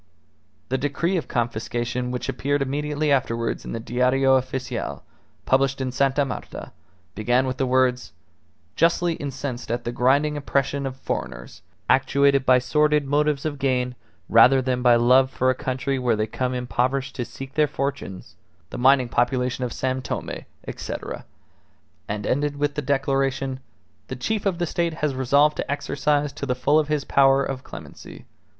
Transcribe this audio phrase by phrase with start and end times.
[0.69, 5.03] The decree of confiscation which appeared immediately afterwards in the Diario Official,
[5.45, 6.25] published in Sta.
[6.25, 6.71] Marta,
[7.13, 8.11] began with the words:
[8.75, 13.93] "Justly incensed at the grinding oppression of foreigners, actuated by sordid motives of gain
[14.27, 18.35] rather than by love for a country where they come impoverished to seek their fortunes,
[18.71, 20.31] the mining population of San Tome,
[20.67, 21.25] etc...."
[22.09, 23.59] and ended with the declaration:
[24.07, 27.63] "The chief of the State has resolved to exercise to the full his power of
[27.63, 28.25] clemency.